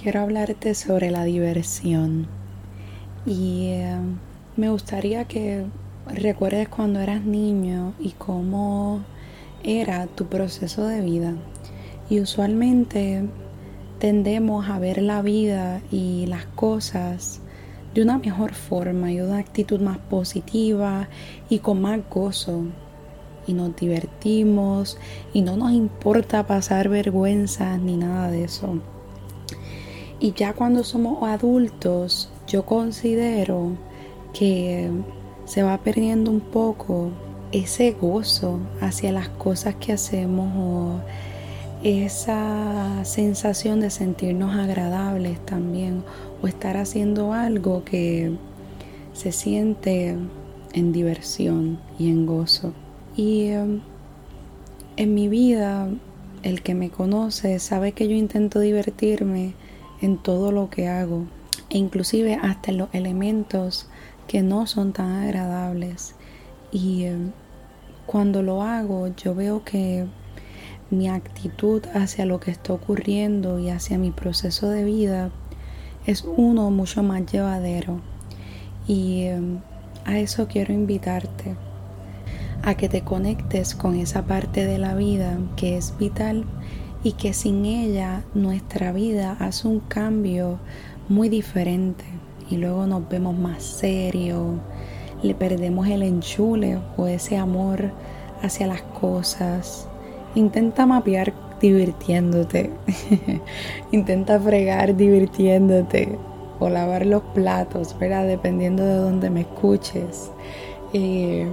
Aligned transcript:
quiero 0.00 0.20
hablarte 0.20 0.74
sobre 0.74 1.10
la 1.10 1.24
diversión. 1.24 2.26
Y 3.26 3.66
eh, 3.68 3.98
me 4.56 4.70
gustaría 4.70 5.26
que 5.26 5.66
recuerdes 6.06 6.70
cuando 6.70 7.00
eras 7.00 7.22
niño 7.22 7.92
y 7.98 8.12
cómo 8.12 9.04
era 9.62 10.06
tu 10.06 10.26
proceso 10.26 10.86
de 10.86 11.02
vida. 11.02 11.34
Y 12.08 12.20
usualmente 12.20 13.28
tendemos 13.98 14.70
a 14.70 14.78
ver 14.78 15.02
la 15.02 15.20
vida 15.20 15.82
y 15.90 16.24
las 16.26 16.46
cosas 16.46 17.40
de 17.94 18.02
una 18.02 18.18
mejor 18.18 18.54
forma 18.54 19.12
y 19.12 19.20
una 19.20 19.38
actitud 19.38 19.80
más 19.80 19.98
positiva 19.98 21.08
y 21.50 21.58
con 21.58 21.82
más 21.82 22.00
gozo. 22.08 22.62
Y 23.46 23.52
nos 23.52 23.76
divertimos 23.76 24.96
y 25.34 25.42
no 25.42 25.56
nos 25.56 25.72
importa 25.72 26.46
pasar 26.46 26.88
vergüenza 26.88 27.76
ni 27.76 27.98
nada 27.98 28.30
de 28.30 28.44
eso. 28.44 28.80
Y 30.20 30.34
ya 30.34 30.52
cuando 30.52 30.84
somos 30.84 31.22
adultos, 31.22 32.28
yo 32.46 32.66
considero 32.66 33.72
que 34.34 34.90
se 35.46 35.62
va 35.62 35.78
perdiendo 35.78 36.30
un 36.30 36.40
poco 36.40 37.10
ese 37.52 37.92
gozo 37.92 38.60
hacia 38.80 39.12
las 39.12 39.30
cosas 39.30 39.76
que 39.76 39.92
hacemos 39.92 40.52
o 40.56 41.00
esa 41.82 43.02
sensación 43.04 43.80
de 43.80 43.88
sentirnos 43.88 44.54
agradables 44.54 45.44
también 45.46 46.04
o 46.42 46.46
estar 46.46 46.76
haciendo 46.76 47.32
algo 47.32 47.84
que 47.84 48.36
se 49.14 49.32
siente 49.32 50.16
en 50.74 50.92
diversión 50.92 51.80
y 51.98 52.10
en 52.10 52.26
gozo. 52.26 52.74
Y 53.16 53.46
em, 53.48 53.80
en 54.96 55.14
mi 55.14 55.28
vida, 55.28 55.88
el 56.42 56.62
que 56.62 56.74
me 56.74 56.90
conoce 56.90 57.58
sabe 57.58 57.92
que 57.92 58.06
yo 58.06 58.14
intento 58.14 58.60
divertirme 58.60 59.54
en 60.00 60.18
todo 60.18 60.52
lo 60.52 60.70
que 60.70 60.88
hago, 60.88 61.24
e 61.68 61.78
inclusive 61.78 62.34
hasta 62.34 62.70
en 62.70 62.78
los 62.78 62.88
elementos 62.92 63.88
que 64.26 64.42
no 64.42 64.66
son 64.66 64.92
tan 64.92 65.10
agradables. 65.12 66.14
Y 66.72 67.04
eh, 67.04 67.16
cuando 68.06 68.42
lo 68.42 68.62
hago, 68.62 69.08
yo 69.08 69.34
veo 69.34 69.64
que 69.64 70.06
mi 70.90 71.08
actitud 71.08 71.82
hacia 71.94 72.26
lo 72.26 72.40
que 72.40 72.50
está 72.50 72.72
ocurriendo 72.72 73.58
y 73.58 73.70
hacia 73.70 73.98
mi 73.98 74.10
proceso 74.10 74.68
de 74.68 74.84
vida 74.84 75.30
es 76.06 76.24
uno 76.24 76.70
mucho 76.70 77.02
más 77.02 77.30
llevadero. 77.30 78.00
Y 78.86 79.22
eh, 79.22 79.40
a 80.04 80.18
eso 80.18 80.48
quiero 80.48 80.72
invitarte, 80.72 81.56
a 82.62 82.74
que 82.74 82.88
te 82.88 83.02
conectes 83.02 83.74
con 83.74 83.94
esa 83.96 84.24
parte 84.26 84.64
de 84.64 84.78
la 84.78 84.94
vida 84.94 85.38
que 85.56 85.76
es 85.76 85.96
vital 85.98 86.44
y 87.02 87.12
que 87.12 87.32
sin 87.32 87.64
ella 87.64 88.22
nuestra 88.34 88.92
vida 88.92 89.36
hace 89.40 89.68
un 89.68 89.80
cambio 89.80 90.58
muy 91.08 91.28
diferente 91.28 92.04
y 92.50 92.56
luego 92.56 92.86
nos 92.86 93.08
vemos 93.08 93.36
más 93.36 93.62
serios, 93.62 94.58
le 95.22 95.34
perdemos 95.34 95.88
el 95.88 96.02
enchule 96.02 96.78
o 96.96 97.06
ese 97.06 97.36
amor 97.36 97.90
hacia 98.42 98.66
las 98.66 98.82
cosas. 98.82 99.88
Intenta 100.34 100.86
mapear 100.86 101.32
divirtiéndote, 101.60 102.70
intenta 103.92 104.38
fregar 104.40 104.96
divirtiéndote 104.96 106.18
o 106.58 106.68
lavar 106.68 107.06
los 107.06 107.22
platos, 107.34 107.96
¿verdad? 107.98 108.26
Dependiendo 108.26 108.84
de 108.84 108.96
dónde 108.96 109.30
me 109.30 109.42
escuches. 109.42 110.30
Eh, 110.92 111.46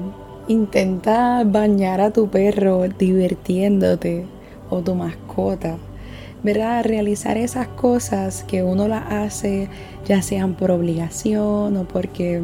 intenta 0.47 1.43
bañar 1.45 2.01
a 2.01 2.11
tu 2.11 2.29
perro 2.29 2.87
divirtiéndote 2.87 4.25
o 4.69 4.81
tu 4.81 4.95
mascota, 4.95 5.77
¿verdad? 6.43 6.83
Realizar 6.85 7.37
esas 7.37 7.67
cosas 7.67 8.43
que 8.43 8.63
uno 8.63 8.87
las 8.87 9.11
hace, 9.11 9.69
ya 10.05 10.21
sean 10.21 10.55
por 10.55 10.71
obligación 10.71 11.77
o 11.77 11.83
porque 11.87 12.41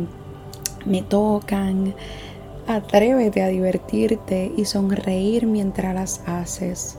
me 0.86 1.02
tocan. 1.02 1.94
Atrévete 2.68 3.42
a 3.42 3.48
divertirte 3.48 4.52
y 4.56 4.66
sonreír 4.66 5.46
mientras 5.46 5.94
las 5.94 6.24
haces. 6.28 6.98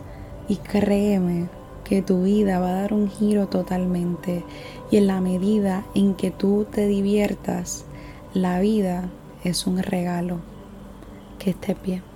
Y 0.48 0.56
créeme 0.56 1.48
que 1.84 2.02
tu 2.02 2.24
vida 2.24 2.58
va 2.58 2.68
a 2.68 2.80
dar 2.82 2.92
un 2.92 3.08
giro 3.08 3.46
totalmente. 3.46 4.44
Y 4.90 4.98
en 4.98 5.06
la 5.06 5.20
medida 5.20 5.84
en 5.94 6.14
que 6.14 6.30
tú 6.30 6.66
te 6.70 6.86
diviertas, 6.86 7.86
la 8.34 8.60
vida 8.60 9.10
es 9.42 9.66
un 9.66 9.82
regalo. 9.82 10.38
Que 11.38 11.50
estés 11.50 11.76
bien. 11.82 12.13